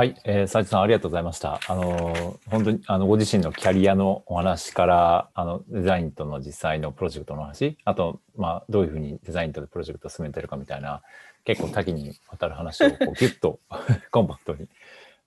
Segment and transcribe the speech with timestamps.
[0.00, 1.60] はい、えー、斉藤さんありがとうございました。
[1.68, 11.02] あの本当にあのご自身のキャリアのお話からあのデザインとの実際のプロジェクトの話、あとまあどういうふうにデザインとプロジェクトを進めてるかみたいな
[11.44, 13.60] 結構多岐にわたる話をこうギュッと
[14.10, 14.68] コンパクトに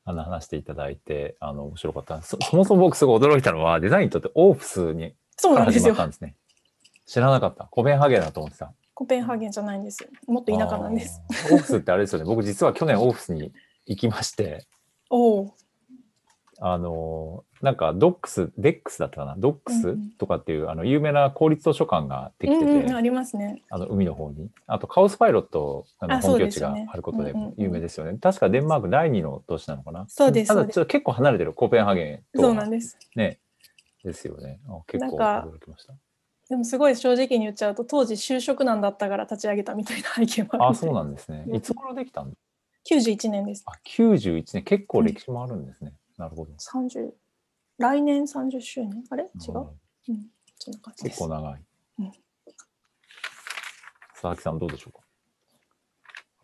[0.06, 2.40] あの話していただいてあの面白かったそ。
[2.42, 6.34] そもそも僕すごい驚いたのはデザインとってオープスにから始まったんですね。
[7.06, 7.66] 知らなかった。
[7.66, 8.74] コペンハーゲンだと思ってた。
[8.96, 11.22] コペンハーゲンじゃないんですもっと田舎なんです。
[11.52, 12.26] オーフスってあれですよね。
[12.26, 13.52] 僕実は去年オーフスに
[13.86, 14.66] 行きまして、
[15.10, 15.54] お
[16.60, 23.64] あの、なんかドックス、デックスだったかな、ドックスとかっていう、あの有名な公立図書館ができてて、うんうん、ありますね。
[23.70, 24.50] あの海の方に。
[24.68, 28.12] あとカオスパイロットの本拠地があることで有名ですよね。
[28.12, 30.06] よね確かデンマーク第二の都市なのかな？
[30.08, 30.48] そうです。
[30.48, 32.42] ただちょっと結構離れてる、コペンハーゲンと。
[32.44, 32.98] そうなんです。
[33.16, 33.40] ね。
[34.04, 34.60] ですよね。
[34.88, 35.94] 結構驚きました。
[36.50, 41.46] でもすごい正直に言っちゃうと当時就職難だったから立ち上げたみたいな背景もあるあそうなんですね。
[41.54, 42.34] いつ頃できたん？
[42.90, 43.64] 91年です。
[43.66, 45.94] あ、91年、結構歴史もあるんですね。
[46.18, 46.52] うん、なるほど。
[46.54, 47.12] 30、
[47.78, 49.04] 来年30周年？
[49.10, 49.24] あれ？
[49.24, 49.32] 違う、う
[50.14, 51.62] ん、そんな感じ結構長い。
[52.00, 55.00] うん、佐々木さん、どうでしょうか？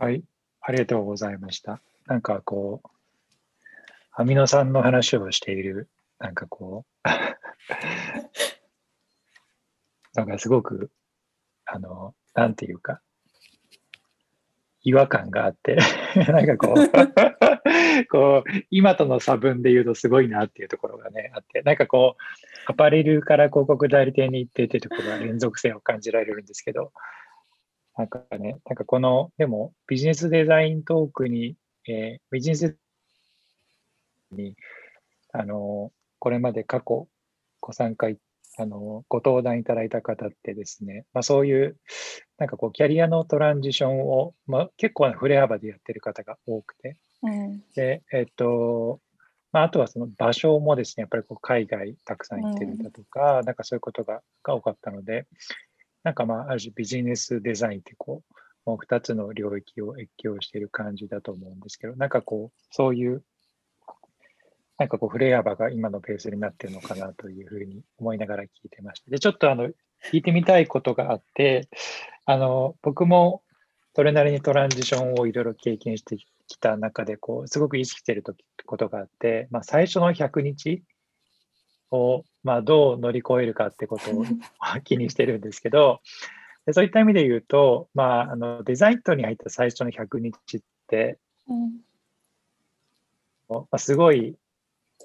[0.06, 0.24] はい、
[0.62, 1.82] ありがとうございました。
[2.08, 2.88] なんかこう、
[4.14, 7.10] アミノ酸の話をしている、なんかこう、
[10.16, 10.92] なんかすごく、
[11.66, 13.02] あの、なんていうか、
[14.84, 15.78] 違和感があって
[16.32, 16.90] なんかこう
[18.10, 26.92] こう、今との差分で言うとすごいなっていうところがね、あって、なんかこう、アパレルから広告代理店に行ってっていうところは連続性を感じられるんですけど、
[27.98, 31.56] なんかね、なんかこの、でもビジネスデザイントークに、
[31.88, 32.78] えー、ビジネス
[34.32, 34.56] に、
[35.34, 37.08] あの、これまで過去
[37.60, 38.18] ご参加い
[38.60, 41.78] あの、ご登壇いただいた方ってですね、まあ、そういう、
[42.38, 49.00] なんかこう、キャリアのトランジションを、まあ、結構な振れ幅でやってる方が多くて、うん、で、えっと、
[49.52, 55.26] まあ、あとはその場所もですね、やっぱりこう海外たくさん行ってるだとか、うん、なんかそういうことがが多かったので、
[56.04, 58.34] なんかまあ、ある種ビジネスデザインってこう、
[58.66, 63.24] もう2つの領域を越境している感じだと思うんですけど、なんかこう、そういう
[64.80, 69.12] なんかこう、フレア幅が今のペースになってるのかなというふうに思いながら聞いてました。
[69.12, 71.68] で、ちょっとあの、聞いてみたいことがあって、
[72.26, 73.44] あの、僕も
[73.94, 76.16] それなりにトランジションをいろいろ経験して
[76.48, 78.24] きた中で、こう、すごく意識している
[78.66, 80.82] ことがあって、まあ、最初の100日
[81.92, 84.24] を、まあ、どう乗り越えるかってことを
[84.86, 86.00] 気にしてるんですけど、
[86.66, 91.82] でそういった意味で言うと、まあ、あのデザイントに入った最初の100日って、うん、
[93.50, 94.38] まあ、すごい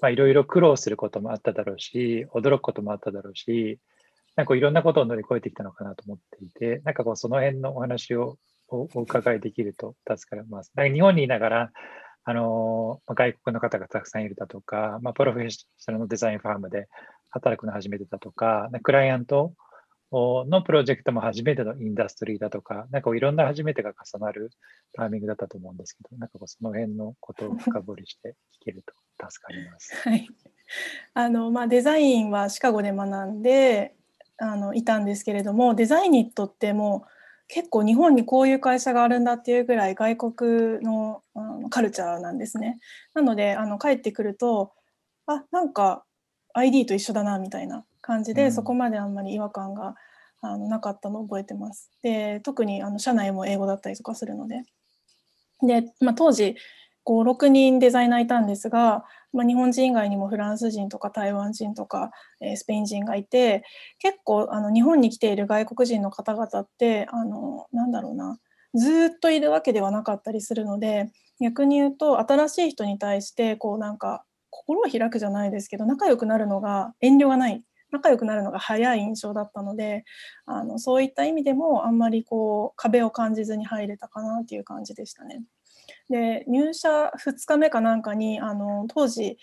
[0.01, 3.79] まあ、いろいろ苦労することもあっただろうし、驚くこともあっただろうし、
[4.35, 10.71] なんかいろんなことを乗り越えてきたのかなと思っていて、なんかこうその辺のお話をお伺いできると助かります。
[10.75, 11.71] 日本にいながら、
[12.27, 16.87] あの外国の方がたくさんいるだとか、まあ、プロフェッショナルのデザインファームで
[17.29, 19.53] 働くの初めてだとか、クライアント
[20.11, 24.51] のプロジェクトも初めてのインダストリーだとか、なんかいろんな初めてが重なる
[24.93, 29.95] タイミングだったと思うんですけど、なんかその辺のことを深掘りして聞けると助かります。
[30.07, 30.27] はい
[31.13, 33.95] あのまあ、デザインはシカゴで学んで
[34.37, 37.05] あのいたんですけれどもデザイニットっても
[37.47, 42.79] 結構日本にこういう会社があるんだっていうぐらい外国のあのカルチャーなんですね。
[43.13, 44.73] なのであの帰ってくると
[45.27, 46.03] あなんか
[46.53, 49.95] ID と一緒だなみたいな感じで、うん、そこまであんまり違和感が
[50.41, 51.89] あのなかったのを覚えてます。
[52.03, 54.63] で特にあの社内も英語だったりとかするので。
[55.61, 56.55] で、まあ、当時
[57.05, 62.11] 56人デザイナーいたんですが、まあ、日本人以外にもフランス人とか台湾人とか、
[62.41, 63.63] えー、スペイン人がいて
[63.99, 68.37] 結構あの日本に来ている外国人の方々ってあのなんだろうな
[68.73, 77.63] ずっといるわけではなかったりするので逆に言うと新しい人に対してこうなんか心を開くじゃないですけど仲良くなるのが遠慮がない
[77.95, 80.03] 仲良くなるのが早い印象だったので
[80.45, 85.43] あのそういった意味でもあんまりこう壁を感じずに入れたかなっていう感じでしたね。
[86.09, 89.37] で入社2日目かなんかにあの当時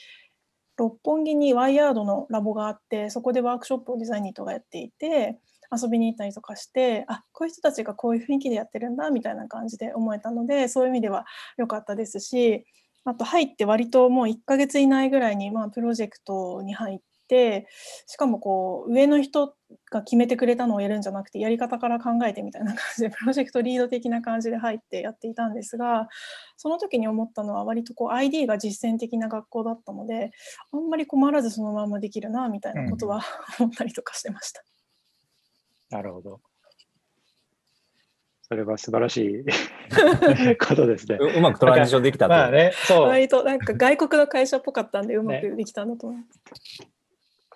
[0.76, 5.38] 六本木にワイヤードのラボがあってそこでワークショップをデザインニットがやっていて
[5.70, 11.24] 遊びに行ったりとかしてあこういう人たちがこういう雰囲気でやってるんだみたいな感じで思えたのでそういう意味では
[11.56, 12.64] 良かったですし
[13.04, 17.00] あと入って割ともう1ヶ月以内ぐらいに、まあ、プロジェクトに入っ
[17.32, 17.66] て
[18.06, 19.54] しかもこう上の人
[19.90, 26.10] が決めてくれたのをやるんじゃなくてやり方から考えてみたいな感じで プロジェクトリード的な感じで入ってやっていたんですが
[26.58, 30.30] その時に思ったのは割とこう ID が実践的な学校だったので
[30.72, 33.22] あんまり困らずそのままできるなみたいなことは、
[33.58, 34.62] 思ったりとかしてました。
[35.90, 36.40] なるほど。
[38.52, 39.44] それは素晴らしい
[40.60, 41.16] ことですね。
[41.18, 42.34] ううまくトランジションできたと。
[42.34, 43.08] まあね、そう。
[43.08, 46.92] 割となんか外国の会社っぽかったんでうまくできたんだと思います。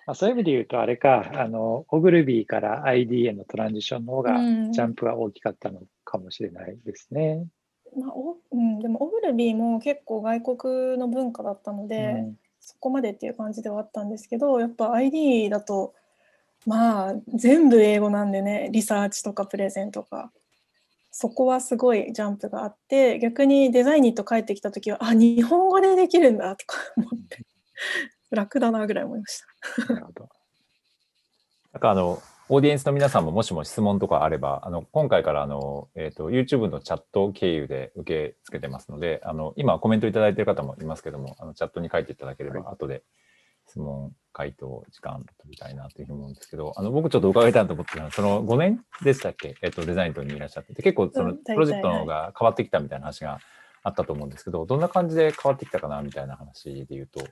[0.07, 4.71] まあ、そういう意味で言うと、あれか、あの、オグルビーから ID へのトランジションの方が、うん。
[4.71, 7.45] ジャンプは大きかったのかもしれないですね。
[7.95, 12.35] まあおうん、でもオグルビーも結構外国の文化だったので、うん。
[12.59, 15.93] そこまでっていう感じではあったんですけどやっぱ ID だと
[16.65, 20.31] まあ全部英語なんでねリサーチとかプレゼンとか。
[21.19, 27.43] そこはすごいジャンプがあって逆にデザインにと帰ってきた時はあ日本語でできるんだとか思って
[28.31, 29.41] 楽だなぐらい思いまし
[29.87, 29.93] た。
[29.93, 30.29] なるほど。
[31.73, 43.03] なんかあの、オーディエンスの皆さんももしも質問とかあれば、あの、今回からあの、えっ、と、YouTube のチャット経由で受け付けてますので、あの、今コメントいただいている方もいますけども、あの、チャットに書いていただければ、はい後で
[43.67, 49.55] 質問、回答、時間取りたいなというふうに思うんですけど、あの、僕ちょっと伺いたいなと思ってたのは、その5年でしたっけ？
[49.61, 53.39] えっ、と、デザイントにいらっしゃってて、結構そのプロジェクトの方が変わってきたみたいな話が
[53.83, 57.25] あったと思うんですけど、どんな感じで変わってきたかなみたいな話で言うと、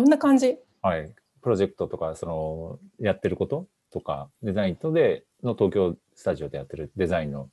[0.00, 0.58] どんな感じ？
[0.82, 1.12] はい、
[1.42, 7.48] プロジェクトとか、その、やってることとか、デザインとで、の東京スタジオでやってるデザインの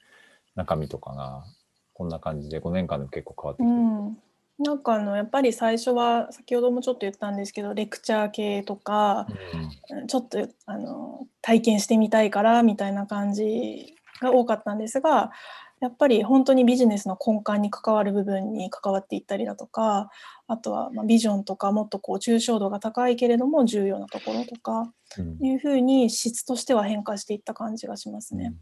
[0.55, 1.43] 中身とかが、
[1.93, 3.75] こんな感じで5年間でも結構変わってうきて。
[3.75, 3.79] る。
[3.79, 4.17] ん、
[4.59, 9.27] なんかあのやっぱり最初は先ほどもちょっと言ったんですけどレクチャー系とか、
[9.89, 15.31] うんちょっとあの体験してみたいからみたいな感じが多かったんですが
[15.81, 20.09] やっぱり本当にビジネスの根幹に関わる部分に関わっていったりだとか
[20.53, 25.45] あとはまあビジョンとかもっとこう抽象度が高いけれども重要なところとかうん。
[25.45, 28.45] いうふうに質としては変化していった感じがしますね。
[28.45, 28.53] うん。
[28.53, 28.59] で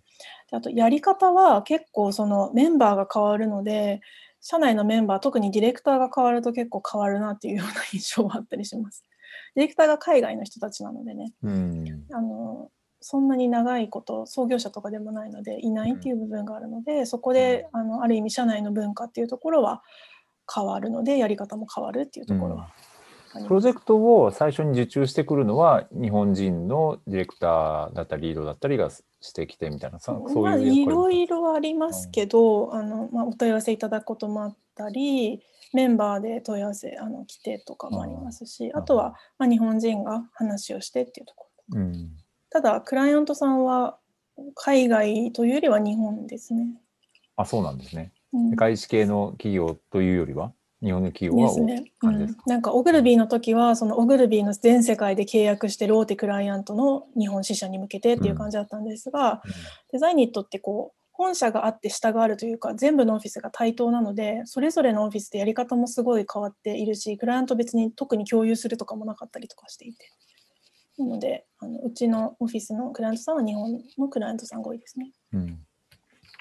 [0.54, 4.02] あとやり方は結構そのメンバーが変わるので
[4.42, 9.06] 社内のメンバー特にディレクターが変わると結構変わるなっていうような印象はあったりします。
[9.56, 11.34] ディレクターが海外の人たちなのでね。
[11.44, 12.06] うん。
[12.12, 12.70] あの
[13.04, 19.82] そんなに長いこと創業者とかでもないのでいないっていう部分があるので、そこであのある意味社内の文化っていうところは
[20.54, 22.56] 変わるのでやり方も変わるっていうところ。
[22.56, 22.68] は
[23.34, 23.48] あります。
[23.48, 35.42] プロジェクトを最初に受注してくるのは、日本人のディレクターだったり、リードだったりがしてきてみたいな、そそうまあ、いういろいいろありますけど、あのまあ、お問い合わせいただくこともあったり
[35.74, 41.80] メンバーで問い合わせあの来てとかもありますしあとは、まあ、日本人が話をしてっていうところ。
[41.80, 42.10] うん。
[42.50, 43.98] ただクライアントさんは
[44.56, 46.68] 海外というよりは日本ですね。
[47.38, 48.12] あ、そうなんですね。
[48.34, 48.50] うん。
[48.50, 51.92] 世界史系の企業というよりは、日本の企業は多いですね。
[52.02, 52.38] うん。
[52.48, 59.42] なんかオグルビーの時はそのオグルビーの全世界で契約してる大手クライアントの日本支社に向けてっていう感じだったんですが、
[59.92, 70.10] デザイニットってこう本社があって下があるというか全部のオフィスが対等なのでそれぞれのオフィスでやり方もすごい変わっているしクライアント別に特に共有するとかもなかったりとかしていて。
[70.98, 75.12] なのであのうちのオフィスのクライアントさんは日本のクライアントさんが多いですね。
[75.34, 75.60] うん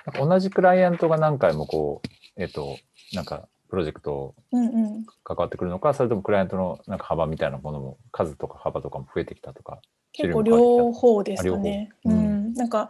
[0.06, 2.08] なんか同じクライアントが何回もこう、
[2.42, 2.76] えっ、と、
[3.12, 9.80] なんか、プロジェクトうんうん、関わってくるのか、それともクライアントのなんか幅みたいなものも、数とか幅とかも増えてきたとか。
[10.12, 11.90] 結構両方ですかあね。
[12.04, 12.88] うんうん、なんか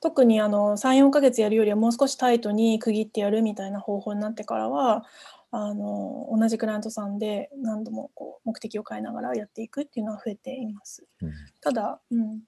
[0.00, 5.04] 特にあの34ヶ月やるよりはもう少しタイトに区切ってやるみたいな方法になってからは
[5.50, 11.06] あの同じクライアントさんで何度もこう目的を変えながらやっていくっていうのは増えています。
[11.22, 12.40] うんただ、うん、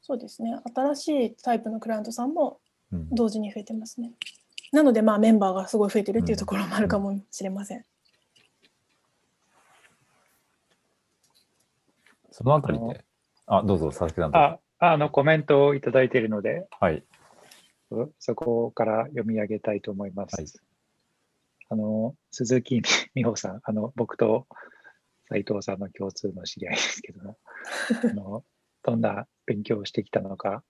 [0.00, 4.12] そうですね新しいタイプのクライアントさんもうん同時に増えてますね。
[4.72, 7.84] なのでまあメンバーがすごい増えてるっていうところもあるかもしれません。
[12.30, 13.04] そのあたりで、
[13.46, 14.36] あ、どうぞ、佐々木さん。
[14.36, 17.02] あ、あの、コメントをいただいているので、はい。
[17.88, 20.40] そそこから読み上げたいと思います。
[20.40, 20.46] はい
[21.70, 22.80] あの、鈴木
[23.14, 24.46] 美穂さん、あの、僕と
[25.28, 27.38] 斉藤さんの共通の知り合いですけども、
[28.10, 28.44] あの
[28.82, 30.64] どんな勉強をしてきたのか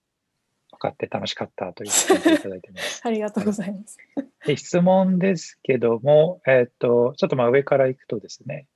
[0.70, 3.02] 分かって楽しかったというコメントをいただいています。
[3.06, 3.98] ありがとうございます。
[4.46, 8.66] で質問ですけども、えっ、と、ちょっとまあ上からいくとですね、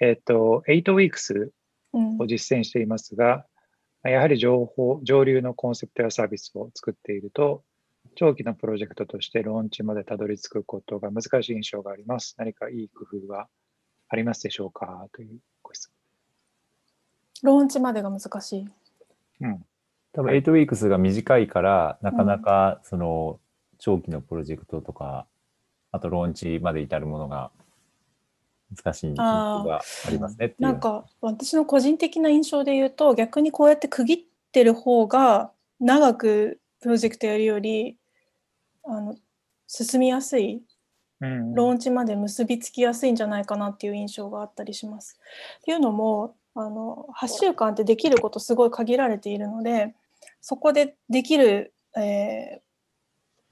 [0.00, 1.50] えっ、と、8 weeks
[1.92, 3.46] うんを実践していますが、
[4.04, 7.64] やはり情報、上流のコンセプトやサービスを作っていると、
[8.14, 12.34] 長期のプロジェクトとしてローンチまでたどり着くことが難しい印象があります。
[12.38, 13.48] 何かいい工夫は
[14.08, 15.06] ありますでしょうか？
[15.12, 15.90] というご質
[17.42, 18.68] ローンチまでが難しい。
[19.40, 19.50] 問。
[19.50, 19.66] うん。
[20.12, 23.38] 多分、8 weeks が短いから、なかなか、その、
[23.78, 25.26] 長期のプロジェクトとか、
[25.92, 27.50] あと、ローンチまで至るものが
[28.74, 30.54] 難しいがありますね。
[30.58, 34.18] なんか私の個人的な印象で言うと逆にこうやって区切っ
[34.52, 35.50] てる方が
[35.80, 37.96] 長くプロジェクトやるより
[38.84, 39.16] あの
[39.66, 40.62] 進みやすい
[41.22, 45.18] うん、ローンチまで結びつきやすいんじゃないかなっていう印象があったりします。
[45.58, 49.94] っていうのもあの8週間ってできることすごい限られているので
[50.40, 52.70] そこでできるえー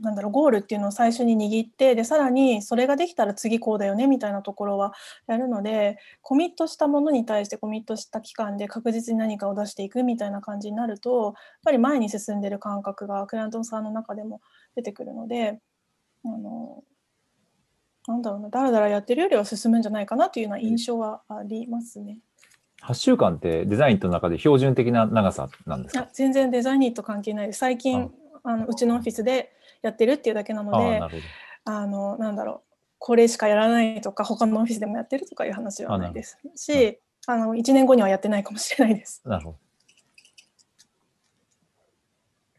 [0.01, 4.93] なんだろうゴールっていうのを最初に握ってでさらにそれができたら次こうだよねみたいなところは
[5.27, 11.35] やるのでコミットしたものに対してコミットした期間で確実に何かを出していくみたいな感じになるとやっ
[11.65, 14.41] ぱり前に進んでる感覚がクライアントさんの中でも
[14.77, 15.59] 出てくるので
[16.25, 16.85] あの
[18.07, 22.19] なんだろうなだらだらやってるよりは進むんじゃないかなというような印象はありますね。
[22.89, 26.09] 8週間ってデザインの中で標準的な長さなんですか？
[26.13, 28.11] 全然デザインニット関係ないです最近
[28.43, 29.53] あのうちのオフィスで
[29.83, 31.01] やってるっていうだけなので。
[31.65, 39.21] あのなんだろうこれしかやらないとか他のオフィスでもやってるとかいう話はないですしあの1年後にはやってないかもしれないです。
[39.29, 39.59] なるほど。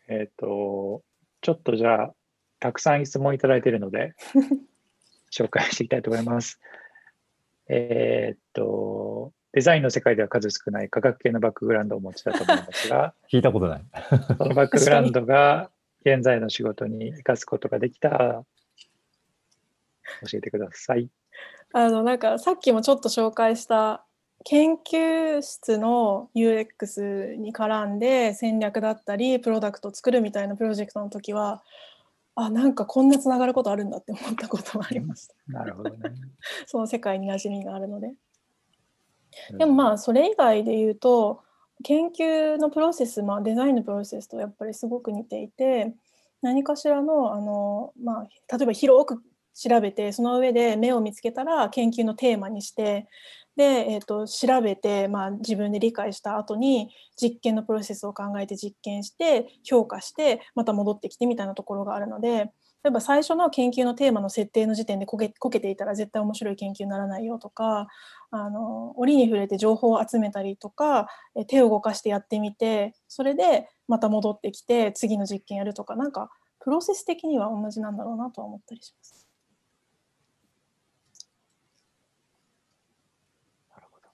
[0.09, 1.03] えっ、と、
[1.41, 2.13] ちょっとじゃあ、
[2.59, 4.13] たくさん質問いただいているので、
[5.31, 6.59] 紹介していきたいと思います。
[7.67, 9.08] えっ、と、
[9.51, 13.85] デザインの世界では数少ない科学系のバックグラウンドをお持ちだと思いますが、 聞いたことない。
[14.37, 15.71] そのバックグラウンドが
[16.05, 18.45] 現在の仕事に生かすことができた、
[20.21, 21.09] 教えてください。
[21.73, 24.05] あのなんかさっきもちょっと紹介した
[24.43, 31.63] 研究室の UX に絡んで戦略だったりプロダクトを作るみたいなプロジェクトの時は
[32.35, 35.35] あなんかこんなつながることあるんだって思ったことはありました。
[35.47, 36.11] なるほどね。
[36.65, 38.13] その世界に馴染みがあるので。
[39.57, 41.41] でもまあそれ以外で言うと
[41.83, 45.93] 研究のプロセス、まあ、デザインのプロセスとやっぱりすごく似ていて
[46.41, 49.21] 何かしらのあの、まあ、例えば広く
[49.55, 53.07] 調べてその上で目を見つけたら研究のテーマにして
[53.55, 56.89] で、えー、と調べて、まあ、自分で理解した後に
[57.21, 62.51] 実験のプロセスを考えて実験して評価してまた戻ってきてみたいなところがあるので
[62.83, 67.87] 例えば最初の研究のテーマの設定の時点でこけこけていたら絶対面白い研究にならないよとか
[68.31, 71.07] あの折に触れて情報を集めたりとか
[71.47, 76.29] 手を動かしてやってみてそれでまた戻ってきて次の実験やるとかなんか
[76.61, 79.27] プロセス的には同じなんだろうなとは思ったりします。
[83.71, 84.07] なるほど。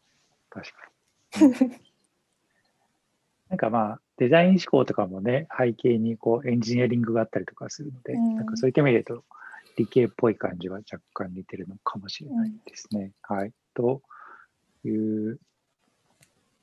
[0.49, 1.84] 確かに。
[3.49, 9.25] なんかまあ、デザイン思考とかもね、背景にこうエンジニアリングがあったりとかするので、うんなんかそういった意味で言うと、
[9.77, 13.11] 理系っぽい感じは若干似てるのかもしれないですね。
[13.21, 13.51] はい。
[13.73, 14.01] と
[14.83, 15.39] いう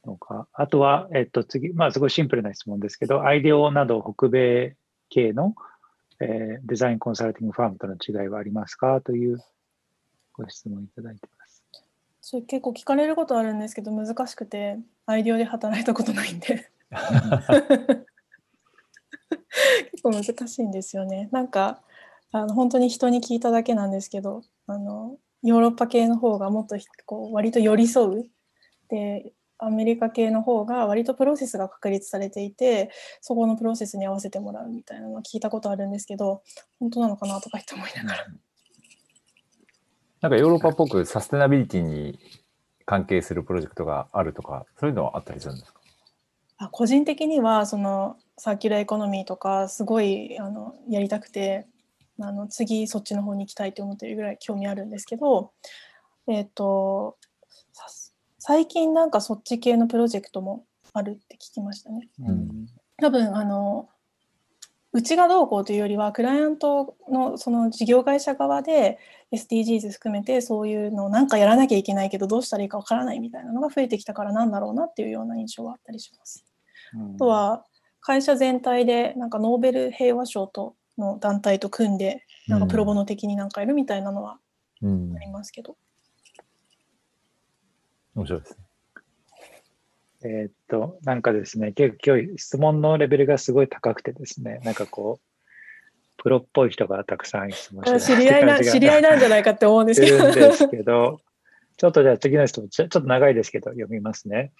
[0.07, 4.77] のが、あとは、えっと、次、まあ、すごいシンプルな質問ですけど、アイデオなど北米
[5.11, 5.55] 系の、
[6.21, 9.01] えーデザインコンサルティングファームとの違いはありますか？
[9.01, 9.39] という
[10.33, 11.42] ご質問いただいてます。
[12.25, 16.71] それ結構聞かれることあるんですけど難しくてアイデオで働いたことないんで
[19.91, 21.29] 結構難しいんですよね。
[21.33, 21.83] なんか
[22.31, 26.77] あの本当に人に聞いただけなんですけどあのヨーロッパ系の方がもっと
[27.07, 28.31] こう割と寄り添う
[28.89, 36.43] でアメリカ系の方が割とプロセスが確立されていてそこのプロセスに合わせてもらうみたいなのは聞いたことあるんですけど
[36.79, 38.27] 本当なのかなとかって思いながら。
[40.23, 42.19] なんかヨーロッパっぽくサステナビリティに
[42.87, 45.81] 関係するプロジェクトがあるとか、そういうのはあったりするんですか？
[46.59, 51.67] あ個人的にはそのサーキュラーエコノミーとかすごいあのやりたくて
[52.21, 55.51] あの次そっちの方に行きたいと思ってるぐらい興味あるんですけど、
[56.29, 57.17] えっと
[57.73, 57.87] さ
[58.39, 62.09] 最近なんかそっち系のプロジェクトもあるって聞きましたね。
[62.21, 62.67] うん
[62.99, 63.89] 多分あの
[64.93, 68.99] うちがどうこうというよりはクライアントのその事業会社側で
[69.33, 76.45] SDGs 含めてそういうのをなんかやらなきゃいけないけどどうしたらいいかわからないみたいなのが増えてきたからなんだろうなっていうような印象はあったりします。
[76.95, 77.65] あとは
[78.01, 84.39] 会社全体でなんかノーベル平和賞との団体と組んでなんかプロボノ的になんかやるみたいなのは
[84.83, 85.19] うんあ。
[85.21, 85.77] りますけど、
[88.15, 88.57] 面白いですね。
[90.25, 95.32] えーっと、なんかですね、結構今日質問のレベルがすごい高くてですね、なんかこう、
[96.23, 101.21] プロっぽい人がたくさん質問してる知り合いな知り合いなんじゃないかって思うんですすけどですけど、
[101.77, 104.53] ちょっとじゃあ次の質問、ちょちょっと長いですけど、読みますね。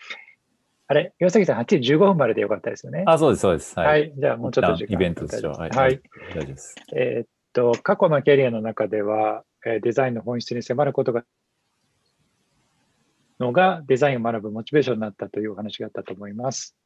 [0.89, 3.05] あれ、岩崎さん、8時15分まででよかったですよね。
[3.07, 3.79] あ、そうです、そうです。
[3.79, 4.13] は、はいい。
[4.17, 5.57] じゃあもうちょっと時間イベントとしては。
[5.57, 5.71] はい。
[5.71, 6.01] はい。
[6.31, 6.75] 大丈夫です。
[6.97, 11.25] えーっと、過去のキャリアの中では、えーデザインの本質に迫ることが、
[13.39, 16.77] のがデザインを学ぶモチベーションになったというお話があったと思います。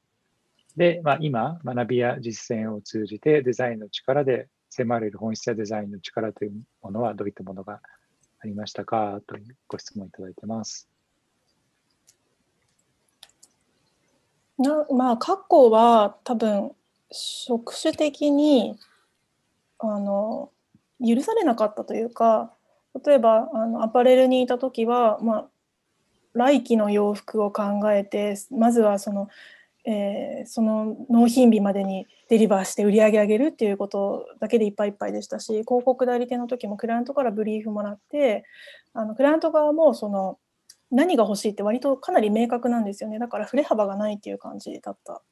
[0.77, 7.81] で、まあ、今、学びや実践を通じてデザインの力で迫れる本質やデザインの力というものはどういったものが
[8.41, 10.89] ありましたかというご質問いただいてます。
[14.59, 16.73] なまあ過去は多分
[17.11, 18.79] 職種的に
[19.79, 20.51] あの
[21.07, 22.53] 許されなかったというか
[23.05, 25.47] 例えばあのアパレルにいた時は、まあ、
[26.33, 29.29] 来季の洋服を考えてまずはその
[29.87, 38.45] えーその納品日までにデリバーして売り上げ上げるっていうことだけでいっぱいいっぱいでしたし広告代理店の時もクライアントからブリーフもらって
[38.93, 40.39] あのクライアント側もその
[40.91, 45.23] 何が欲しいって割とかなり明確なんですよねだから振れ幅がないっていう感じだった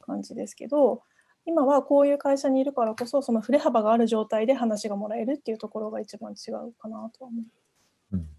[0.00, 1.02] 感じですけど
[1.46, 7.42] 今はこういう会社にいるからこそその振れ幅がある状態で話がもらえるっていうところが一番違うかなとは思
[8.12, 8.16] う。
[8.16, 8.37] うんうん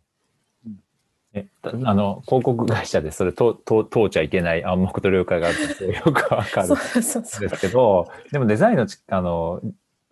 [1.34, 6.68] えたあの広告会社でそれとと通っちゃいけない暗黙と了解があるって よくわかる。
[6.68, 6.76] ん
[7.20, 9.62] うですけどでもデザインのちあの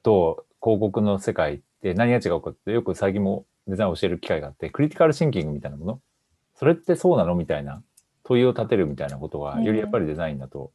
[0.03, 6.01] と広告の世界って何が違うかってよく最近もデザインを教える機会があってクリティカルシンキングみたいなもの。
[6.55, 7.83] それってそうなのみたいな
[8.23, 9.63] 問いを立てるみたいなことがうん。
[9.63, 10.71] よりやっぱりデザインだと、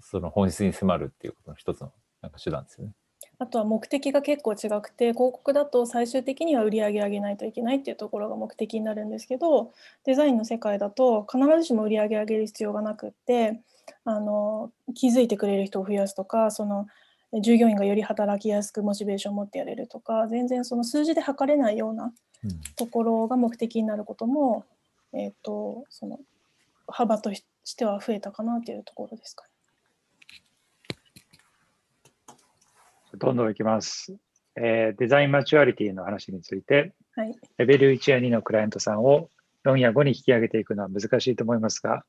[0.00, 1.92] その本質に迫るっていうことの一つの
[2.22, 2.92] なんか手段ですよね。
[3.40, 9.72] あとは目的が結構違くて広告だと最終的には売り上げ上げないといけないっていうところが目的になるんですけど
[10.04, 13.62] デザインの世界だと必ずしも売り上げ上げる必要がなくって
[14.04, 16.86] あの気づいてくれる人を増やすとかその
[17.40, 22.12] 従業員がより働きやすくモチベーションを持ってやれるとか全然その数字で測れないような
[22.44, 24.64] うんところが目的になることも、
[25.14, 26.18] えー、とその
[26.88, 27.42] 幅とし
[27.74, 29.49] ては増えたかなというところですかね。
[33.20, 34.16] どんどんいきます。
[34.56, 39.28] えーデザインマチュアリティの話について、はい、レベル1や2のクライアントさんを
[39.66, 42.02] 4や5に引き上げていくのは難しいと思いますが、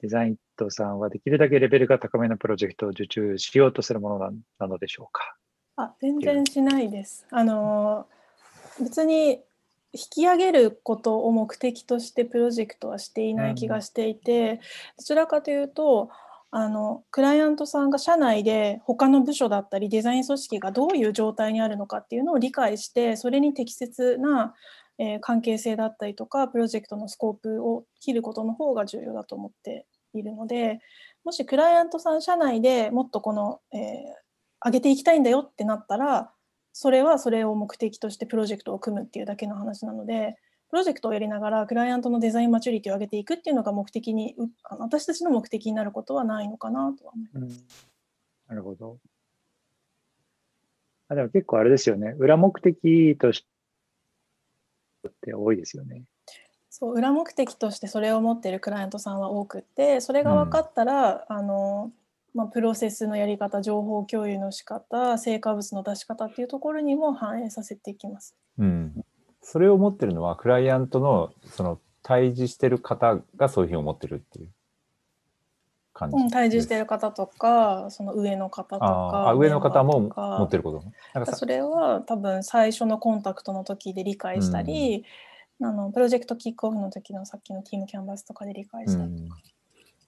[0.00, 5.36] デザイントさんはできるだけレベルが高めのプロジェクトを受注しようとするものななのでしょうか。
[5.76, 7.26] あ全然しないです。
[7.30, 8.06] あの
[8.80, 9.40] 別に
[9.92, 14.60] 引き上げることを目的としてプロジェクトはしていない気がしていて、
[14.96, 16.10] どちらかというと
[16.54, 24.54] あのクライアントさんが社内で他の部署だったりデザイン組織がどういう状態にあるのかっていうのを理解してそれに適切な、
[24.98, 30.80] えー関係性だったりとかプロジェクトのスコープを切ることの方が重要だと思っているので
[31.24, 33.78] もしクライアントさん社内でもっとこの、えー
[34.64, 36.30] 上げていきたいんだよってなったら
[36.72, 40.36] それはそれを目的としてプロジェクトを組むっていうだけの話なので
[40.72, 47.62] プロジェクトをやりながらクライアントのデザインマチュリティを上げていくっていうのが目的にうあの私たちの目的になることはないのかなとは思います。
[48.48, 48.96] なるほど。
[51.10, 52.14] あでも結構あれですよね。
[52.18, 53.44] 裏目的とし
[55.20, 56.04] て多いですよね。
[56.70, 61.92] そう裏目的としてそれを持っているクライアントさんは多くってそれが分かったら、あの
[62.34, 68.34] まあ、プロセスのやり方情報共有の仕方成果物の出し方っていうところにも反映させていきます。
[68.58, 69.04] うん、
[69.42, 74.48] それを持ってるのはクライアントのその対峙してる方がそういうふうに思ってるっていう
[75.92, 80.84] 感じうん、対峙してるる方とかその上の方とかああ上の方も持ってること？
[81.14, 81.32] なんか。
[81.32, 85.04] さそれは多分最初のコンタクトの時で理解したり、
[85.62, 89.28] あのプロジェクトキックオフの時のさっきのティームキャンバスとかで理解したり、うん。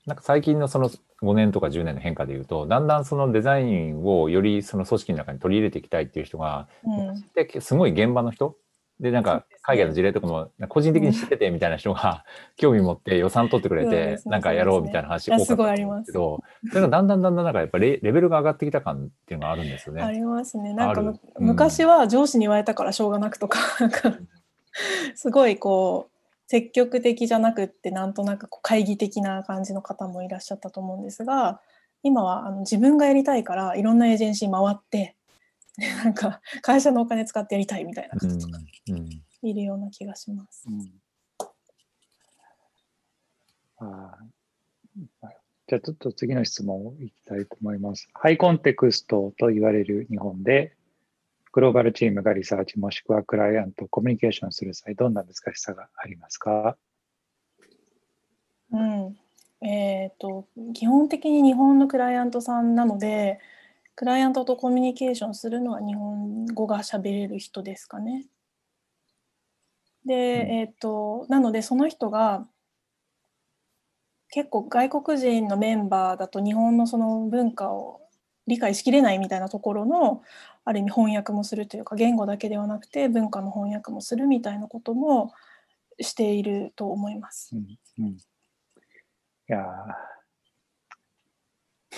[0.07, 0.91] なんか最近のその
[1.23, 7.25] 5年とか10年の変化でいうとだんだんそのデザインをよりその組織の中に取り入れていきたいっていう人が、うん。
[7.35, 8.57] ですごい現場の人
[9.01, 12.25] でなんか海外の事例とかも個人的に知っててみたいな人が
[12.57, 16.07] 興味持って予算取ってくれてなんかやろうみたいな話多かったんすごいあります。
[16.07, 20.03] ですけどそれがだんだんだんだんなんかやっぱレレベルが上がってきた感っていうのがあるんですよね。
[20.03, 20.75] ありますね。
[20.75, 21.19] なんかうん。
[21.39, 24.17] 昔は上司に言われたからしょうがなくとか なんか
[25.15, 26.15] すごいこう
[26.47, 31.61] 積極的じゃなくってなんとなくこう会議的な感じの方もいらっしゃったと思うんですが
[32.03, 35.15] 今はあの自分がやりたいからいろんなエージェンシー回ってで
[36.05, 38.59] なんか会社のお金使ってやりたいみたいなうん方とか
[38.89, 39.09] うん
[39.43, 40.67] いるような気がします。
[40.69, 41.03] うん。
[43.79, 45.29] あー
[45.67, 48.09] じゃあちょっと次の質問をいきたいと思います。
[48.13, 50.77] ハイコンテクストと言われる日本で、
[51.53, 56.77] グローバルチームがリサーチもしくはクライアント、コミュニケーションする際、どんな難しさがありますか？
[58.73, 59.17] うん。
[59.67, 63.41] えー、と基本的に日本のクライアントさんなので
[63.97, 68.27] クライアントとコミュニケーションするのは日本語が喋れる人ですかね。
[70.05, 72.47] で、えー、となのでその人が
[74.29, 78.01] 結構外国人のメンバーだと日本のその文化を
[78.47, 80.23] 理解しきれないみたいなところの
[80.65, 85.33] ある意味翻訳もするというか言語だけではなくて文化の翻訳もするみたいなことも
[86.01, 87.57] していると思います。
[87.57, 88.19] うんうん、い
[89.47, 89.63] やー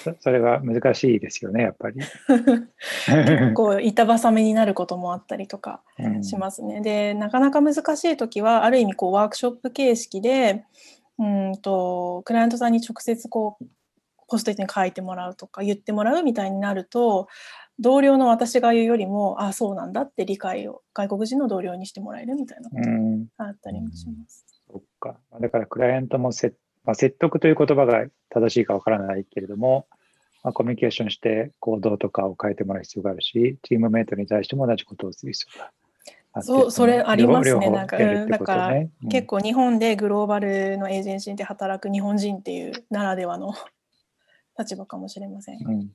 [0.05, 2.01] そ それは難しいですよね、やっぱり。
[3.55, 6.81] こう板挟みになることもあったりとかうんしますね。
[6.81, 10.65] でなかなか難しい時はある意味こうワークショップ形式で
[11.19, 13.67] うんとクライアントさんに直接こう
[14.29, 17.29] ポストイットに書いてもらうとか言ってもらうみたいになると
[17.79, 24.45] 同僚の私が言うよりもあそうなんだって理解を外国人の同僚にしてもらえるみたいなことうん、があったりもします。
[24.71, 25.17] そっか。
[25.41, 26.55] だからクライアントもせ
[26.87, 29.87] まあ、説得という言葉が正しいかわからないけれども、
[30.43, 35.71] まあ、コミュニケーションして行動とかを変えてもらう必要があるし、チームメイトに対しても同じことをする必要が
[36.33, 37.71] あってそう、それありますね。
[37.71, 39.09] なんか、やるってうんだから、うん。
[39.09, 43.53] 結構日本でグローバルのエージェンシーで働く日本人っていうならではの
[44.57, 45.67] 立場かもしれません。
[45.67, 45.91] うん。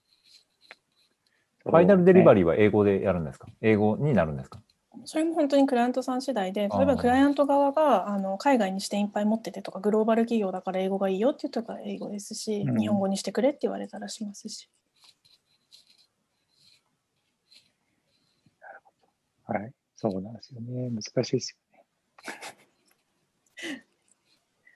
[1.63, 3.47] ファイナルデリバリリーは英語でやるんですか？
[3.61, 4.59] 英語になるんですか？
[5.05, 14.69] それも本当にクライアントさん次第で、例えばクライアント側があの海外に支店いっぱい持っててとか、グローバル企業だから英語がいいよって言ったから英語ですし、うん日本語にしてくれって言われたらしますし。
[19.45, 19.71] はい。
[19.95, 20.89] そうなんですよね。
[20.89, 21.57] 難しいです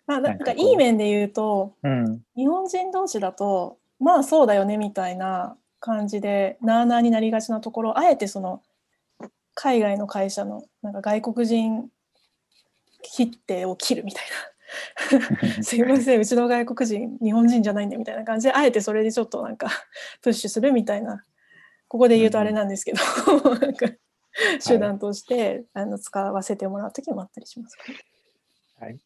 [0.07, 2.01] まあ、なんかいい面で言うと、よね。
[2.05, 2.23] うん。
[2.35, 8.61] 日本人同士だと、まあそうだよねみたいな感じで、なあなあになりがちなところ、あえてその
[9.55, 11.89] 海外の会社のなんか外国人
[13.01, 14.55] 切手を切るみたいな。
[15.63, 19.69] すいません、うちの外国人、日本人じゃないんだみたいな感じで、あえてそれでちょっとなんか
[20.21, 21.23] プッシュするみたいな、
[21.87, 22.99] ここで言うとあれなんですけど、
[23.59, 23.87] なんか
[24.65, 27.77] 手段として、あの使わせてもらう時もあったりします。
[28.79, 28.99] はい。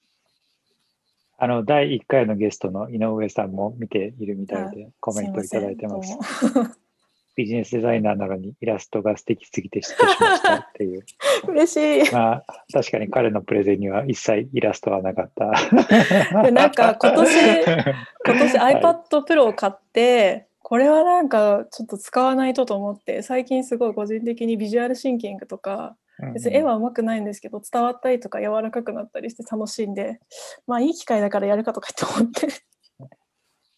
[1.38, 6.18] あの、第1回のゲストの井上さんも見ているみたいで、コメントいただいてます。
[7.40, 11.06] ビジネスデザイナーなのにイラストが素敵すぎて嫉妬しましたっていう。
[11.48, 12.14] 嬉しい。
[12.14, 15.54] まあ、確かに彼のプレゼンには一切イラストはなかった。
[16.44, 17.62] でなんか今年
[18.28, 25.96] 今年はい iPad Pro を買って、これはなんかちょっと使わないとと思って最近すごい個人的にビジュアルシンキングとか
[26.34, 30.20] 別に絵は上手くないんですけど伝わったりとか柔らかくなったりして楽しいんで
[30.68, 32.50] まあいい機会だからやるかとかって思って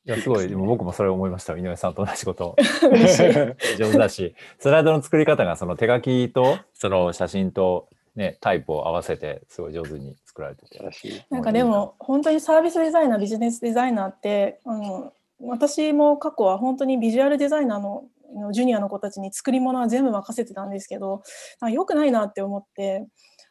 [0.05, 1.55] いや、すごい、でも僕もそれ思いました。
[1.55, 2.55] 井上さんと同じこと。
[3.77, 10.79] 上手だし、スライドの作り方がその手書きとその写真と、ね、タイプを合わせてすごい上手に作られてて。
[10.79, 11.21] らしい。
[11.29, 21.21] なんかでも本当にサービスデザイナービジネスデザイナーってあの私も過去は本当にビジュアルデザイナーののジュニアの子たちに作り物は全部任せてたんですけど
[21.59, 23.07] なんか良くないなって思って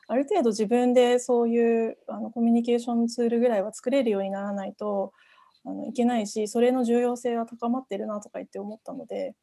[0.08, 5.12] ある程度自分でそういうあのコミュニケーションツールぐらいは作れるようにならないと
[5.64, 9.34] あのいけないしそれの重要性は高まってるなとか言って思ったので、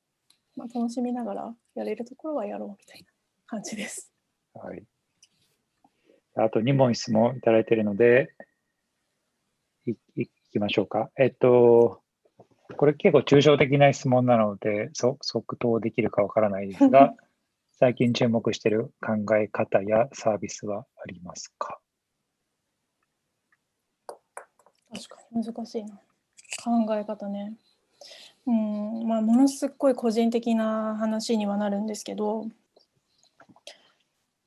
[0.56, 3.08] まあ、楽しみながらやれるところはやろうみたいな
[3.46, 4.12] 感じです。
[4.54, 4.84] はい。
[6.36, 8.34] あと2問質問いただいているので、
[9.86, 11.10] いいいきましょうか。
[11.18, 12.02] えっと、
[12.78, 17.16] これ結構抽象的な質問なので、そ即答できるかわからないですが、
[17.80, 21.80] 最近注目している考え方やサービスはありますか？
[24.94, 26.00] 確かに難しいな
[26.64, 27.54] 考え方ね。
[28.46, 32.48] うんまあものすごい個人的な話にはなるんですけど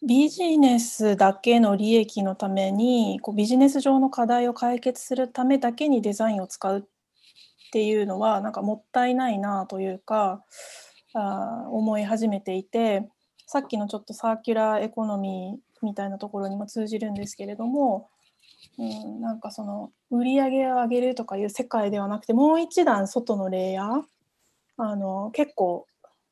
[0.03, 6.83] ビジネスだけの利益のためにこうビジネス上の課題を解決するためだけにデザインを使うっ
[7.73, 10.43] ていうのはなんかもったいないなというか
[11.13, 13.07] あ思い始めていて
[13.47, 18.09] さっきのちょっとサーキュラーエコノミーみたいなところにも通じるんですけれども
[18.81, 24.03] うん、なんかその売り上げを上げるとかいう世界ではなくてもう一段外のレイヤー
[24.79, 25.87] あの結構、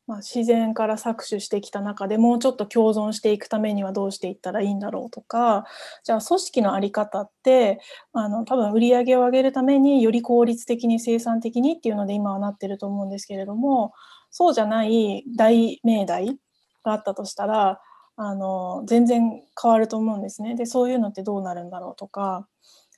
[0.07, 5.67] まあ、自然から搾取してきた中でもうちょっと共存していくためにはどうしていったらいいんだろうとか
[6.05, 7.81] じゃあ組織の在り方って
[8.15, 13.93] あの多分売り上げを上げるためにより効率的に生産的にっていうので今はなってると思うんですけれども
[14.31, 16.39] そうじゃない大命題
[16.83, 17.79] があったとしたら
[18.19, 20.55] あの全然変わると思うんですね。
[20.55, 22.47] でそういうのってどうなるんだろうとか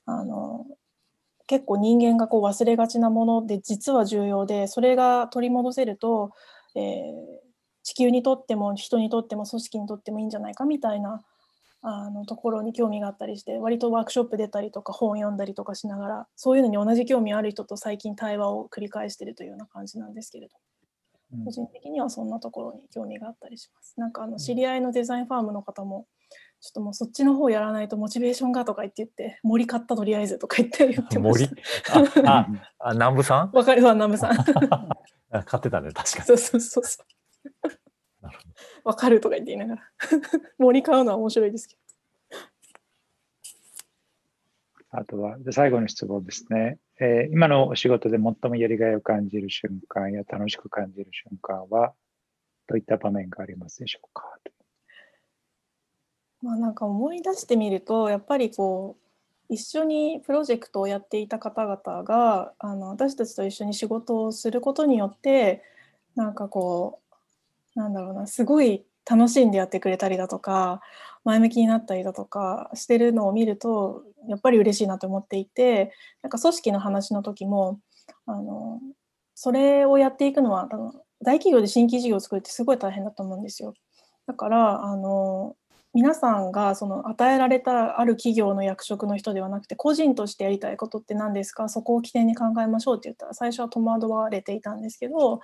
[0.05, 0.65] あの
[1.47, 6.31] 結構人間がこう忘れがちなもので実は重要でそれが取り戻せると、
[6.75, 7.51] えー
[7.83, 11.21] 地球にとっても人にとっても組織にとってもいいんじゃないかみたいな
[11.81, 20.53] あのところに興味があったりして割とワークショップ出たりとか本読んだりとかしながらそういうのに同じ興味ある人と最近対話を繰り返してるというような感じなんですけれど
[21.45, 23.93] 個人的にはそんなところに興味があったりします。
[23.99, 26.07] なんかあの知り合いのデザインファームの方も、
[26.59, 31.49] ちょっともうそっちの方やらないとモチベーションがとか言って言って、森買ったとりあえずとか言って言ってまし森？
[32.13, 32.29] た。
[32.31, 32.39] あ、
[32.79, 33.51] あ、あ南部さん？
[33.51, 33.83] わかる？
[33.83, 34.31] わ、ナムさん。
[35.31, 36.25] あ 買ってたね、確かに。
[36.25, 37.59] そうそうそうそう。
[38.21, 38.37] なる
[38.83, 39.89] ほわかるとか言って言いながら。
[40.59, 41.77] 森買うのは面白いですけ
[44.93, 46.77] あとは、で最後の質問ですね。
[47.03, 51.93] えー今のお仕事で最もやりがいを感じる瞬間や楽しく感じる瞬間は、
[52.67, 54.23] どういった場面がありますでしょうか？
[56.43, 58.97] まあなんか思い出してみると、やっぱりこ
[59.49, 65.61] う、一緒にプロジェクトをやっていた方々があの私たちと一緒に仕事をすることによって
[66.15, 67.01] なんかこ
[67.75, 70.81] うなんだろうなすごい楽しんでやってくれたりだとか
[71.23, 75.91] 前向きになったりだとかしてるのを見るとやっぱり嬉しいなと思っていて
[76.23, 77.79] なんか組織の話の時も
[78.25, 78.79] あの
[79.35, 80.67] それをやっていくのは
[81.23, 83.73] 大企業で新規事業を作るってすごい大変だと思うんですよ。
[84.27, 85.55] だからあの
[85.93, 91.67] 皆さんがその与えられたある企業の役職の人ではなくて個人としてやりたいことって何ですか？
[91.67, 95.41] そこを起点に考えましょうって言ったら最初は戸惑われていたんですけど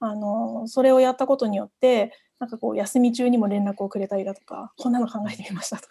[0.00, 5.88] あのそれをやったことによってなんかこう休み中にも連絡をくれたりだとかこんなの考えてみましたとか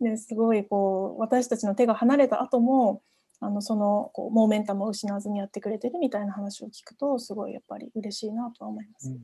[0.00, 3.02] 言ってですごいこう私たちの手が離れた後も
[3.40, 9.08] あのそのこうモーメンタムを失わずにやってくれてるみたいな話を聞くとすごいやっぱり嬉しいなとは思います。
[9.08, 9.18] うん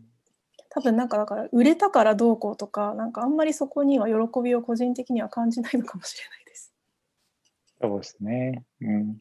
[0.73, 6.73] 多分なんかだから売れたからどうこうとかなんかあんまりそこには喜びを個人的には感じないのかもしれないです。
[7.81, 8.65] そうですね。
[8.81, 9.11] うん。
[9.11, 9.17] い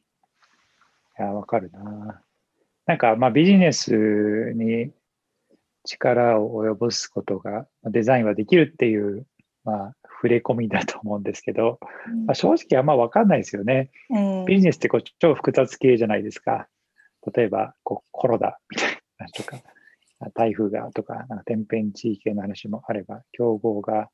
[1.18, 2.22] や、わかるな。
[2.86, 4.92] なんかまあビジネスに
[5.90, 9.26] 力を及ぼすことがデザインはできるっていう、
[9.64, 13.90] まあ、触れ込みだと思うんですけど、うん、まあ、正直あんま分かんないですよね。
[14.10, 16.68] うん、ビジネスってこう超複雑系じゃないですか。
[17.36, 19.58] 例えばこうコロナみたいなとか。
[20.34, 24.10] 台風がとか、なんか天変地異系の話もあれば、競合が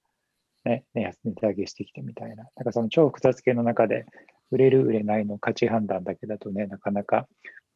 [0.63, 1.11] ね、値
[1.41, 2.47] 上げしてきてみたいな。
[2.55, 4.05] なんかその超複雑系の中で、
[4.51, 7.27] 売れる、売れないの価値判断だけだとね、なかなか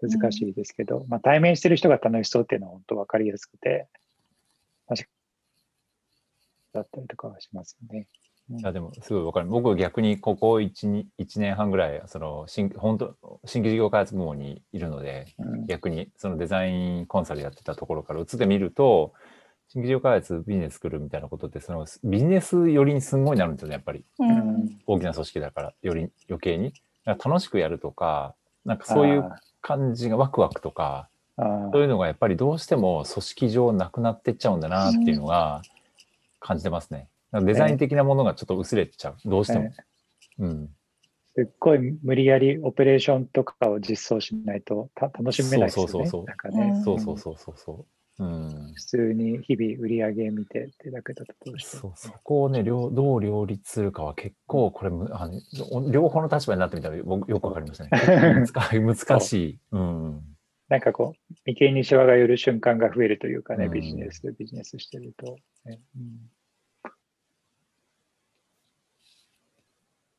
[0.02, 3.88] 難しいですけど、うん、まあ対面してる人が楽しそうっていうのは本当分かりやすくて、
[6.72, 8.08] だったりとかはしますよね。
[8.52, 9.48] いやでもすごいわかる。
[9.48, 19.14] 僕逆にここ 1, 1年半ぐらいその新本当新規事業開発部門にいるので、うん、逆にそのデザインコンサルやってたところから移ってみると
[19.68, 26.74] 新規事業開発ビジネス作るみたいなことってそのビジネス寄りにすんごいなるんですよねやっぱり、うん、大きな組織だからより余計に。
[27.06, 28.36] 楽しくやるとか
[28.66, 29.24] なんかそういう
[29.62, 31.10] 感じがワクワクとか
[31.72, 35.62] そういうのがやっぱりどうしても組織上なくなってっちゃうんだなっていうのが
[36.40, 37.08] 感じてますね。
[37.32, 39.72] デザイン的なものがちょっと薄れちゃう、どうしても。
[40.40, 40.70] うん、
[41.36, 45.92] すっごい無理やりオペレーションとかを実装しないと楽しめないですよね。
[45.92, 47.86] そうそうそうね、そうそうそうそう。
[48.20, 58.46] うん、普通に日々売り上げ見てってだけだとどうしてそうそこをね両どう両立するかは結構これあの両方の立場になってみたら僕よくわかりましたね
[58.84, 59.80] 難しい、う。
[59.80, 60.22] ん、
[60.68, 65.80] なんかこう眉間にしわが寄る瞬間が増えるというかね、ビジネスでビジネスしてると、ね。
[65.96, 66.90] うん、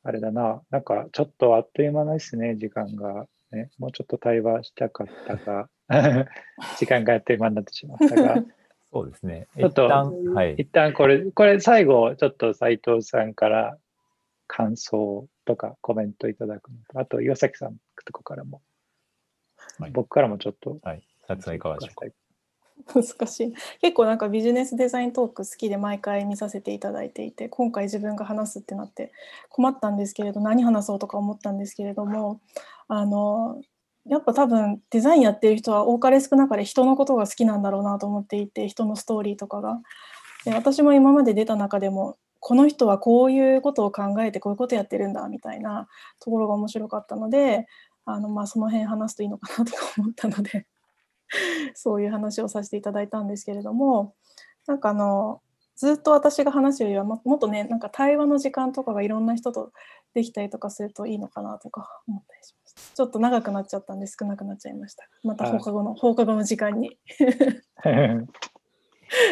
[0.03, 3.27] あれだな、なんかちょっとあっという間ですね、時間が。
[3.51, 5.69] ね、もうちょっと対話したかったが、
[6.77, 8.43] 時間があっという間になってしまったが。
[8.91, 9.47] そうですね。
[9.57, 13.77] ちょっと、はい、一旦これ、これ最後、ちょっと斉藤さんから
[14.47, 18.61] 感想とかコメントいただくのと、あと岩崎さんとこからも、
[19.79, 20.77] はい、僕からもちょっと。
[20.83, 21.03] はい。
[21.25, 22.15] さつさんいかがでしょうか。
[22.93, 29.11] 難しい結構なんかビジネスデザイントーク好きで毎回見させていただいていて今回自分が話すってなって
[29.49, 32.41] 困ったんですけれど何話そうとか思ったんですけれども
[32.87, 33.61] あの
[34.05, 39.79] やっぱ多分デザインやってる人は多かれ少なかれ人のことが好きなんだろうなと思っていて人のストーリーとかが。
[40.43, 45.87] で私も今まで出た中でもこの人はこういうことを考えてこういうことやってるんだみたいな
[46.19, 47.67] ところが面白かったので
[48.05, 50.65] あの、まあ、その辺話すといいのかなとか思ったので
[51.75, 54.15] そういう話をさせていただいたんですけれども
[54.65, 55.41] なんかあの
[55.75, 59.71] ずっと私が話すよりはもっとねなんか対話の時間とかがいろんな人と
[60.13, 62.60] できたりとかするといいのかなとか思ったりしました
[62.95, 65.07] ちょっと長くなっちゃったんで少なくなっちゃいました。
[65.23, 66.97] また放課後の放課後の時間に。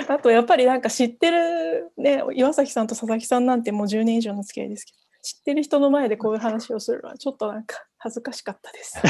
[0.10, 9.02] あとやっぱりなんか知ってるね岩崎さんと佐々木さんなんてもう10年以上の付き合いですけど知ってる人の前でこういう話をするのはちょっとなんか恥ずかしかったです。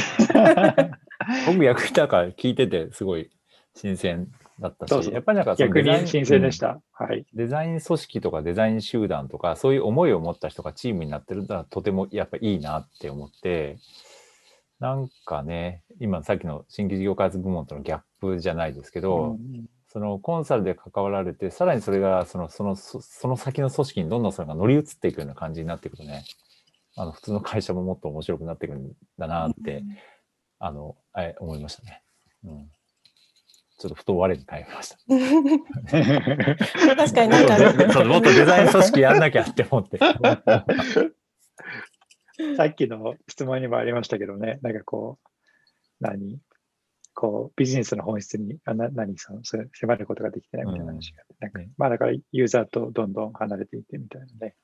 [1.47, 3.29] 僕役いたから聞いててすごい
[3.75, 4.27] 新鮮
[4.59, 7.25] だったし、やっぱりなんか逆に新鮮でした、うん、はい。
[7.33, 13.77] デザイン組織とかデザイン集団とかそういう思いを持った人がチームになってるのはとてもやっぱいいなって思って、
[14.79, 26.25] なんかね、今さっきの新規事業開発部門とのギャップじゃないですけど、うんそのコンサルで関わられて、さらにそれがそのそのその先の組織にどんどんそれが乗り移っていくような感じになっていくとね、
[26.95, 29.97] あの普通の会社ももっと面白くなっていくんだなって、うん、
[30.59, 32.03] あのえ思いましたね。
[32.43, 32.69] うん、
[33.79, 34.97] ちょっとふと我に返りました。
[36.95, 37.47] 確かになん
[37.91, 39.99] かもっとデザイン組織やんなきゃって思って。
[42.57, 45.27] さっきの質問にもありましたけどね、なんかこう、
[45.99, 46.39] 何？
[47.15, 54.55] こうビジネスの本質にあな何そのそれ迫ることができてないみたいな話が、うん、なんかまあだからユーザーとどんどん離れていってみたいなね。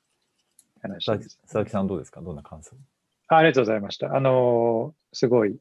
[0.81, 2.21] 話です、佐々木さんどうですか？
[2.21, 2.77] どんな感想？
[3.27, 4.15] あありがとうございました。
[4.15, 5.59] あのすごい。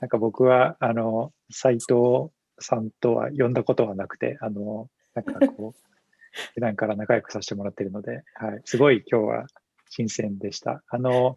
[0.00, 5.80] なんか僕はあの斎藤さんとは呼んだことはなくてあのなんかこう
[6.54, 9.46] 普段から仲良くさせてもらっているので、はい、すごい今日は
[9.94, 10.82] 新鮮でした。
[10.88, 11.36] あの、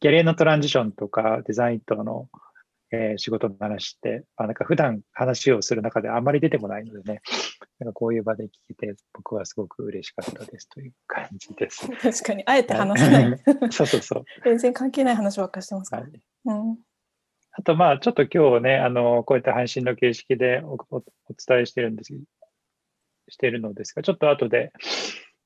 [0.00, 2.28] キャリアのトランジションとかデザインとの、
[2.90, 7.20] えー、仕事の話って、あなんか普段話をする中であんまり出てこないのでね、
[7.78, 11.86] なんかこういう場で聞けて僕はすごく嬉しかったですという感じです。
[12.00, 13.40] 確かに、あえて話さない。
[13.70, 14.24] そうそうそう。
[14.44, 16.20] 全然関係ない話ばっかしてますからね。
[16.44, 16.78] はい、うん
[17.54, 21.02] あと、まあ、ちょっと今日ね、あの、こういった配信の形式でおお
[21.36, 22.14] 伝えしてるんです、
[23.28, 24.72] してるのですが、ちょっと後で、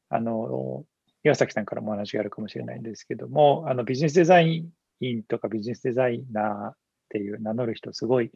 [0.09, 0.85] あの、
[1.27, 4.71] 岩崎さんからもお話があるかもしれないんですけども、あの、ビジネスデザイ
[5.03, 6.75] ンとかビジネスデザイナーっ
[7.09, 8.31] ていう名乗る人、すごい、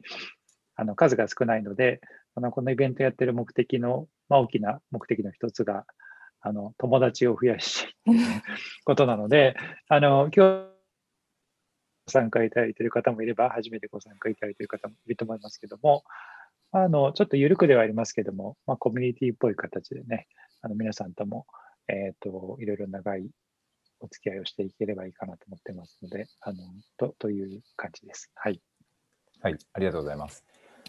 [0.75, 2.01] あの、数が少ないので、
[2.35, 5.85] あの、このイベントやってる目的の、まあ、大きな目的の一つが、
[6.41, 7.87] あの、友達を増やし、
[8.85, 9.55] ことなので、
[9.89, 10.71] あの、今日、
[12.09, 16.03] 参加いただいている方もいれば、初めてご参加いただいている方もいると思いますけども、
[16.73, 20.27] あの、ちょっと緩くではありますけども、まあ、コミュニティっぽい形でね、
[20.61, 21.47] あの皆さんとも、
[21.91, 23.29] えっ、ー、と、いろいろ長い
[24.01, 26.59] お付き合いをしていければいいかなと思ってますので、あの、
[26.97, 28.31] と、という感じです。
[28.35, 28.61] はい。
[29.43, 30.45] はい、ありがとうございます。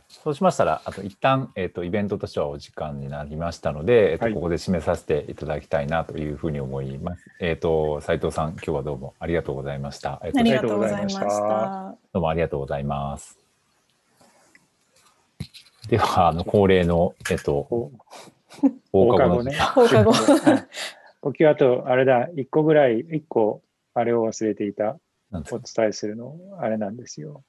[0.08, 7.24] そうしましたら、あと一旦、えっ、ー、と、イベントとしてはお時間になりましたので、えっ、ー、と、はい、ここで締めさせていただきたいなというふうに思います。
[7.40, 10.22] えっ、ー、と、斉藤さん、今日はどうもありがとうございました。
[10.22, 11.96] ありがとうございました。
[12.14, 13.40] どうもありがとうございます。
[15.90, 17.92] では、あの、恒例の、えっと、
[18.92, 19.44] 放課後。
[19.44, 19.54] ね。
[19.54, 20.14] 放課後。
[21.22, 23.62] 僕はあと、あれだ、一個ぐらい、一個、
[23.94, 24.98] あれを忘れていた、
[25.32, 27.44] お伝えするの、あれなんですよ。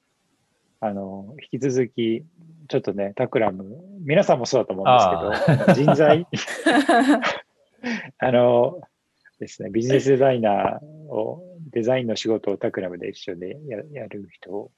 [0.79, 2.25] あの、引き続き、
[2.67, 6.27] ちょっとね、タクラム、皆さんもそうだと思うんですけど、人材、
[8.19, 8.81] あの、
[9.39, 14.71] ですね、ビジネスデザイナーを、デザインの仕事をタクラムで一緒でややる人を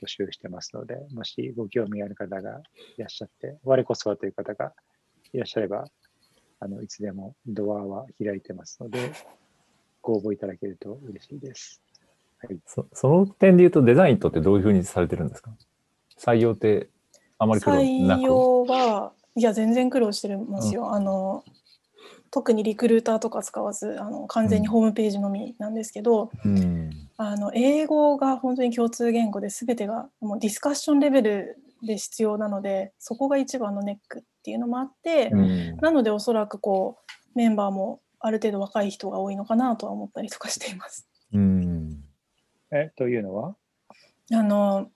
[0.00, 2.62] 募集してますので、もしご興味ある方が
[2.96, 4.72] いらっしゃって、我こそはという方が
[5.34, 5.84] いらっしゃれば、
[6.60, 9.12] あのいつでもドアは開いてますので、
[10.00, 11.82] ご応募いただけると嬉しいです。
[12.38, 15.50] はい、そその点で言うと、デザインとってどういうふうにされてるんですか？
[16.16, 16.88] 採用って
[17.38, 18.22] あまり苦労なく？
[18.22, 20.82] 採用は、いや、全然苦労してますよ。
[20.82, 21.42] うん、あの
[22.30, 41.08] 特にリクルーターとか使わずあの完全にホームページのみなんですけど、うん、あの英語が本当に共通言語で全てがもうディスカッションレベルで必要なのでそこが一番のネックっていうのもあって、うん、なのでおそらくこうメンバーもある程度若い人が多いのかなとは思ったりとかしています。
[41.32, 42.02] うん、
[42.70, 43.56] えというのは？
[44.32, 44.88] あの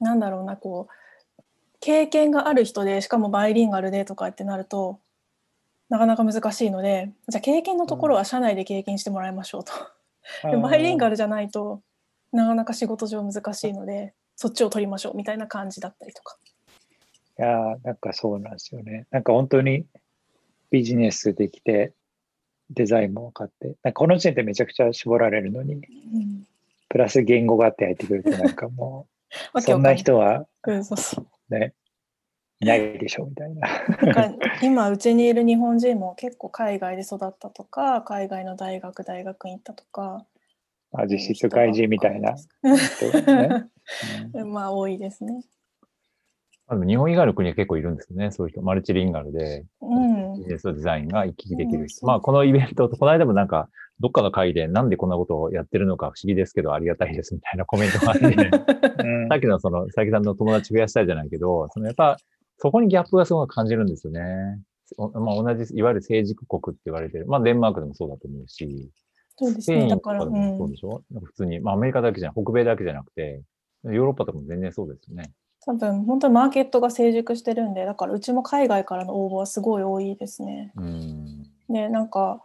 [0.00, 1.42] なんだろうなこう
[1.80, 5.00] 経験がある人でしかもバイリンガルでとかってなると
[5.88, 9.72] なかなか難しいのでじゃあ経験のところは社内で経験してもらいましょうと。
[10.50, 11.82] でバイリンガルじゃないと
[12.32, 16.36] なかなか仕事上難しいのでそっちを取りましょうみたいな感じだったりとか。
[17.40, 19.08] いやなんかそうなんですよね。
[19.10, 19.84] なんか本当に
[20.70, 21.92] ビジネスできて
[22.70, 25.82] デザインも分かってなんかこの時点でめちゃくちゃ絞られるのに、うん、
[26.88, 29.08] プラス言語があって入ってくるとなんかも
[29.54, 30.46] う そんな人は
[31.48, 31.74] ね
[32.60, 33.68] いないでしょみたいな。
[34.02, 40.24] なんか今うちにいる日本人も結構海外で育ったとか海外の大学大学に行ったとか。
[40.92, 42.38] あ実質外人みたいな、ね。
[44.34, 45.42] うん、まあ多いですね。
[46.70, 52.00] 日本以外の国は結構いるんですね、そういう人、マルチリンガルで、うん、ビジネスデザインが行き来できる人。
[52.02, 53.70] うん、まあ、このイベント、この間もなんか、
[54.00, 58.34] どっかの会でなんでこんなことをやってるのか不思議ですけど、ありがたいですみたいなコメントがあって、うん、
[59.28, 62.18] さっきのその、佐々木さんの友達増やしたいじゃないけど、そのやっぱ、
[62.58, 64.20] そこにギャップがすごい感じるんですよね。
[64.98, 67.26] まあ、同じ、いわゆる成熟国って言われてる。
[67.26, 68.90] まあ、デンマークでもそうだと思うし、
[69.40, 69.88] そうですね。
[69.88, 73.40] だから、そうでしょ、うん、普通に、まあ、アメリカだけじゃ北米だけじゃなくて、
[73.84, 75.30] ヨーロッパとかも全然そうですよね。
[75.64, 80.72] 多分、本当にマーケットが成熟してるんで、だからうちも海外からの応募はすごい多いですね。
[80.76, 82.42] うん、で、なんか、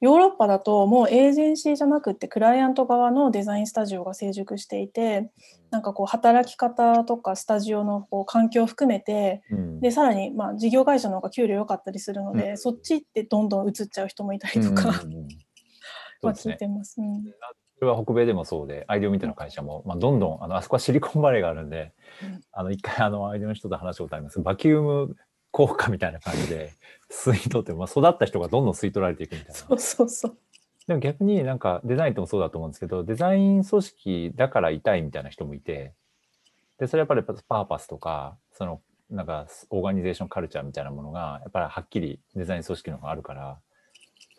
[0.00, 5.30] ヨーロッパだともうエージェンシーじゃなくてクライアント側のデザインスタジオが成熟していて
[5.70, 15.28] なんかこう働き方とかスタジオのこう環境を含めて、うん、でさらにまあ事業会社の方が給料良かったりするので、うん、そっちってどんどん移っちゃう人もいたりとか、うん、
[16.26, 17.00] まあ聞いてます。
[17.00, 17.24] うん
[17.78, 21.92] それは北米でもそうで、アイデオミテの会社も、まあ、どんどん、あの、あそこはシリコンバレーがあるんで、
[22.50, 25.16] あの、一回、あの、アイデオの人と話したことありますバキューム
[25.50, 26.72] 効果みたいな感じで、
[27.10, 29.54] 吸い取って、まあ、育った人がどんどん吸い取られていくみたいな。
[29.54, 30.38] そうそうそう。
[30.86, 35.92] でも逆になんかデザインともそうだと思うんですけど、デザイン組織だから痛いみたいな人もいて、
[36.78, 43.58] で、それやっぱりパーパスとか、そのなんかオーガニゼーションカルチャーみたいなものが、やっぱりはっきりデザイン組織の方があるから、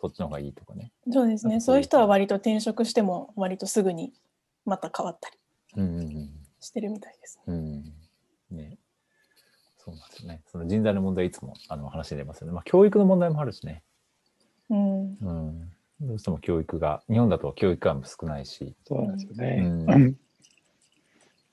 [0.00, 0.92] そっちの方がいいとかね。
[1.10, 1.60] そうですね。
[1.60, 4.12] そういう人は割と転職しても割とすぐに
[4.64, 5.38] また変わったり
[6.60, 7.44] してるみたいですね。
[7.46, 7.94] うん、
[8.52, 8.78] うん、ね
[9.76, 10.42] そうなんですよね。
[10.46, 12.52] その人材の問題いつもあの話に出ますよね。
[12.52, 13.82] まあ教育の問題もあるしね。
[14.70, 15.16] うん。
[15.20, 15.72] うん。
[16.00, 18.76] どうしても教育が、日本だと教育が少ないし。
[18.84, 19.60] そうなんですようね。
[19.62, 20.16] ん。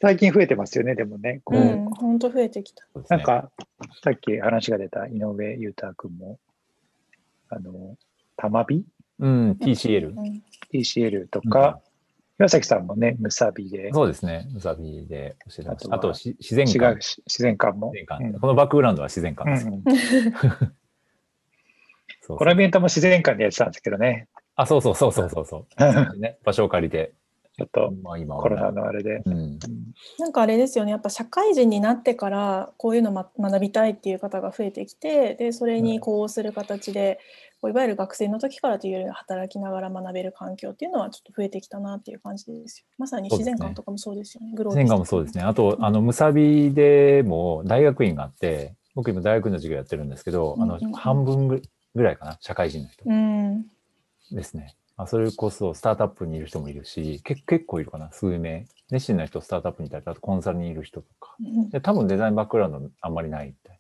[0.02, 1.42] 最近増えてますよね、でもね。
[1.44, 2.86] こううん、本当増えてきた。
[3.10, 3.50] なんか、
[4.04, 6.40] さっき話が出た井上裕太君も、
[7.50, 7.98] あの、
[8.38, 8.84] たまび
[9.20, 10.12] うん、TCL う。
[10.14, 11.80] ん、TCL とか、
[12.38, 14.48] 岩崎さんもね、むさびで、そうですね。
[14.52, 15.96] ムサビで教えてました。
[15.96, 17.02] ああとし、自然違館う。
[17.02, 17.92] し自然館も。
[17.94, 19.68] 自然館うんこのバックグラウンドは自然館です。
[19.68, 19.84] うん
[22.28, 26.18] そうそうこのイベントも自然館でやってたんですけどね、あ、そうそうそうそうそうそう。
[26.20, 27.14] ね、場所を借りて。
[27.58, 29.22] ちょっとまあ今はコロナのあれで。
[29.26, 29.34] うん。
[29.34, 29.60] うん
[30.20, 37.20] なんかあれですよねやっぱ社会人になってからこういうのま学びたいっていう方が増えてきてでそれにこうする形で、
[37.62, 42.86] こういわゆる学生の時からというよりは働きながら学べる環境っていうのはちょっと増えてきたなっていう感じですよ。
[42.98, 44.54] まさに自然館とかもそうですよね。
[44.54, 45.44] グロービス自然館もそうですね。
[45.44, 51.62] あと、あの、ムサビでも大学院があって、僕今大学院の授業やってるんですけど、あの半分ぐ
[51.96, 53.66] ぐらいかな、社会人の人うん。
[54.32, 54.76] ですね。
[54.98, 58.66] あそれこそスタートアップにいる人もいるし、け結構いるかな、数名。
[58.92, 61.36] 熱心な人、スタートアップにいたり、あとコンサルにいる人とか。
[61.40, 63.80] うんで多分デザインバックグラウンドあんまりないみたい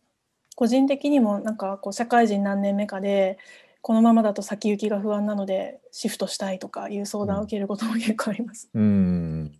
[0.55, 3.37] 個人的にもなんかこう社会人何年目かで
[3.85, 8.67] このままだと先行きが不安なのでシフトしたいとかいう相談を受けることも結構あります。
[8.73, 8.81] な。
[8.81, 9.51] うーん。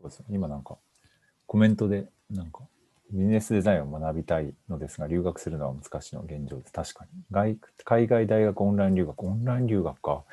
[0.00, 0.26] そうですね。
[0.30, 0.78] 今なんか、
[1.46, 2.64] コメントで、なんか、
[3.12, 6.72] ビジネスデザインを学びたいのですが、留学するのは難しいのが現状です。
[6.72, 7.10] 確かに。
[7.30, 10.24] 外海外大学オンライン留学、オンライン留学か。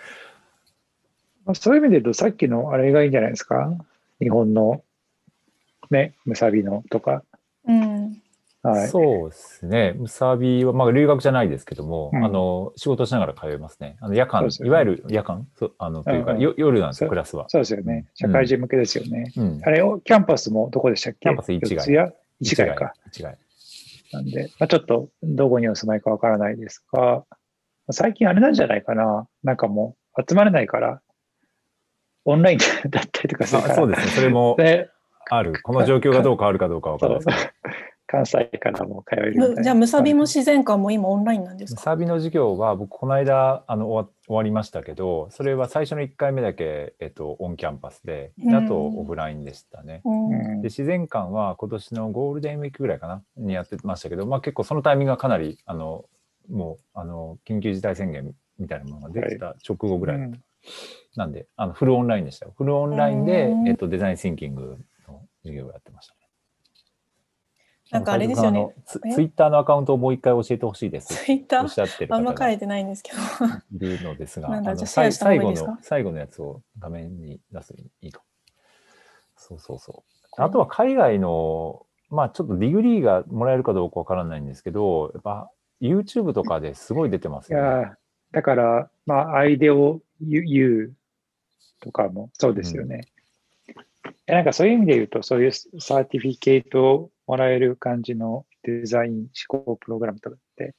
[1.45, 3.77] まあそういう意味で言うと、さっきのあれがいいんじゃないですか？
[4.19, 4.83] 日本の、
[5.91, 7.23] ね、ムサビのとか。
[7.67, 8.23] うん。
[8.65, 8.87] はい。
[8.87, 9.93] そうですね。
[9.95, 13.97] ムサビは、まあ、留学じゃないですけども、うんあの、仕事しながら通いますね。
[14.01, 17.45] あの夜間、ねいわゆる夜間そうあの、というか、うん夜なんですよ、クラスは。
[17.49, 18.05] そうですよね。
[18.15, 19.31] 社会人向けですよね。
[19.37, 19.61] うん。
[19.63, 21.19] あれを、キャンパスもどこでしたっけ？
[21.21, 22.13] キャンパス市ヶ谷四谷？
[22.41, 22.93] 市ヶ谷か。
[23.07, 23.37] 市ヶ谷。
[24.13, 27.23] なんで、まあ、ちょっとどこにお住まいかわからないですが、
[27.91, 29.27] 最近あれなんじゃないかな。
[29.43, 31.01] なんかもう集まれないから、
[32.25, 32.57] オンライン
[32.89, 33.73] だったりとかするから。
[33.73, 34.11] あそうですね。
[34.13, 34.89] それもで
[35.29, 35.53] ある。
[35.61, 37.49] この状況がどう変わるかどうかわからないですけど。
[38.15, 41.81] 関西からも通えるじゃあムサビも自然館も今オンラインなんですか？
[41.81, 50.01] ムサビの授業は、僕、この間、あの、終わ終わりましたけど、それは最初の1回目だけ、えっと、オンキャンパスで、であと、うんオフラインでしたね。
[50.61, 56.05] で自然館は今年のゴールデンウィークぐらいかなにやってましたけど、まあ、結構そのタイミングがかなりあの
[56.49, 60.43] もうあの緊急事態宣言みたいなものができた直後ぐらいだった、うん。
[61.17, 62.53] なんであのフルオンラインでしたよ。
[62.57, 63.67] フルオンラインでう、ん。
[63.67, 66.13] えっと、デザインシンキングの授業をやってました。
[66.13, 66.14] ね。
[67.91, 69.13] なんかあれですよねあのツえ？
[69.13, 71.63] ツイッターのアカウントをもう一回教えてほしいですツイッター？
[71.63, 73.17] おっしゃってるあんま書いてないんですけど。
[73.77, 78.25] るのですが、なん最後の最後のやつを画面に出すといいかも。
[79.37, 80.03] そうそうそ
[80.37, 80.41] う。
[80.41, 87.63] あとは海外の、まあちょっとディグリーがもらえるかどうかわからないんですけど、やっぱ YouTube とかですごい出てますよね。
[87.63, 87.93] いやー
[88.31, 90.93] だから、まあ、アイデオ U
[91.81, 93.07] とかもそうですよね。
[94.27, 100.73] えなんかそういう意味で言うと、そういうサーティフィケートをもらえる感じのデザイン思考プログラムとかって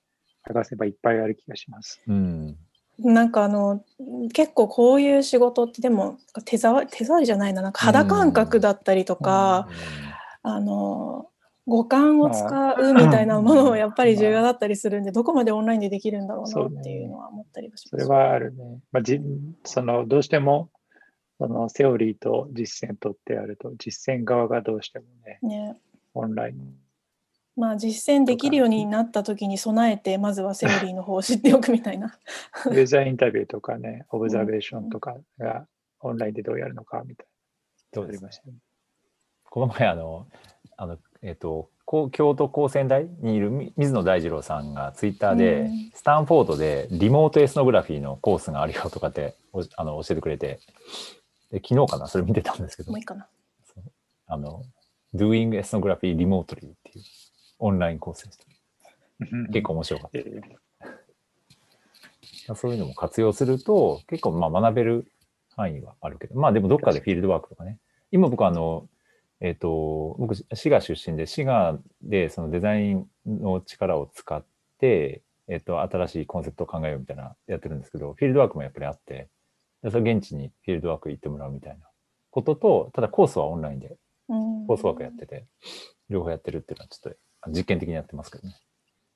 [0.46, 2.00] 探せばいっぱいある気がします。
[2.06, 2.56] うん。
[2.98, 3.84] なんかあの
[4.32, 9.68] 結構こういう仕事ってでも手触り手触りじゃないななんか肌感覚だったりとか、
[10.42, 11.28] あの
[11.66, 18.04] 五感を使うみたいなものもやっぱり重要だったりするんで、どこまでオンラインでできるんだろうなっていうのは思ったりはします。
[18.04, 18.80] それはあるね。
[18.92, 19.20] まあ、じ
[19.64, 20.70] そのどうしても
[21.38, 25.76] そのセオリーと実践とってあると、実践側がどうしてもね、ね。
[26.16, 26.74] オンライン。
[27.56, 32.18] まあ実践できるようになった時に備えてまずはセオリーの方を知っておくみたいな。
[32.66, 35.66] ユーザーインタビューとかね、オブザベーションとかが
[36.00, 37.26] オンラインでどうやるのかみたい
[37.92, 38.02] な。
[38.02, 38.54] そうですねありましたね。
[39.44, 40.26] この前あの、
[40.76, 50.60] あの、えっ、と、こう京都高専大にいるみ水野大二郎さんがツイッターで、うんスタンフォードでリモートエスノグラフィーのコースがあるよとかっておあの教えてくれて、
[51.50, 52.06] で昨日かな？
[52.06, 53.26] それ見てたんですけどもういい、かな。
[54.26, 54.62] あの、
[55.14, 57.04] Doing Ethnography Remotely っていう
[57.58, 58.44] オンラインコースでした。
[59.52, 60.40] 結構面白かっえー
[62.46, 62.54] た。
[62.54, 65.12] そういうのも活用すると、結構まあ学べる
[65.56, 67.78] 範囲はあるけど、まあでもどっかでフィールドワークとかね。
[68.12, 68.88] 今僕あの、
[69.40, 74.44] えっ、と、僕、滋賀出身で、滋賀でそのデザインの力を使っ
[74.78, 79.28] て、えっ、と、新しいコンセプトを考えようみたいなやってるんですけど、フィールドワークもやっぱりあって、
[79.82, 81.86] でそれ現地にフィールドワーク行ってもらうみたいな
[82.30, 83.96] ことと、ただコースはオンラインで
[84.28, 85.46] うんコースワークやってて、
[86.08, 88.56] 両方やってるっていうのはちょっと実験的にやってますけどね。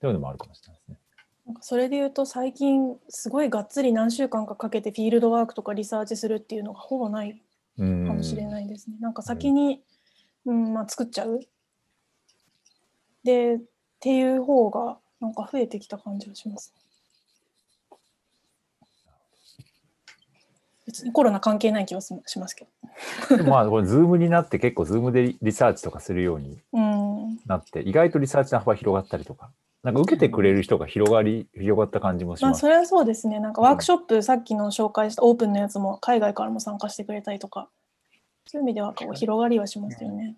[0.00, 0.98] そういうのもあるかもしれないですね。
[1.46, 7.42] なんかそれで言うと最近すごいがっつり何週間かかけてフィールドワークとかリサーチするっていうのがほぼない
[7.78, 8.96] うんかもしれないですね。
[9.00, 9.82] なんか先に、
[10.44, 11.40] うんまあ、作っちゃう
[13.24, 13.60] でっ
[14.00, 16.74] ていう方がなんか増えてきた感じがします。
[20.90, 22.66] 別にコロナ関係ない気はしますけ
[23.30, 23.44] ど。
[23.48, 26.60] まあ、これ、ズームになって結構、ズームでリサーチとかするように
[27.46, 29.52] なって、うん、意外とリサーチの幅広がったりとか、
[29.84, 32.50] なんか受けてくれる人が広がり、広がった感じもします。
[32.50, 33.38] まあ、それはそうですね。
[33.38, 37.68] なんかワークショップ、うん、さっきの紹介したオープンのやつも海外からも参加してくれたりとか、
[38.46, 40.36] そういう意味ではこう広がりはしますよね。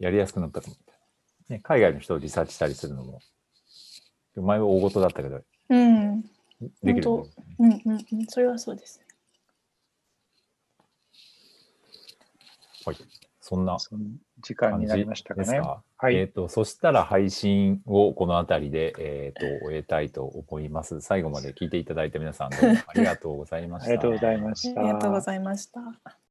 [0.00, 0.86] やりやすくなったと思って。
[1.48, 3.20] ね、海外の人をリサーチしたりするのも、
[4.34, 6.22] 前は大事だったけど、うん。
[6.82, 7.02] できる、ね、
[7.58, 8.26] うんうんうん。
[8.26, 9.00] それはそうです。
[12.84, 12.96] はい。
[13.40, 13.76] そんな
[14.42, 15.60] 時間になりましたかね。
[15.60, 15.82] か？
[15.98, 16.16] はい。
[16.16, 21.00] えっ、ー、と、そしたら配信をこの辺りで、えっ、ー、と、終えたいと思います。
[21.00, 23.90] 最後まで聞いていただいた皆さんどうもありがとうございました。
[23.90, 24.80] ありがとうございました。
[24.80, 26.25] ありがとうございました。